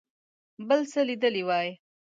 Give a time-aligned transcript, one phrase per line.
[0.67, 1.69] بل څه لیدلي وای.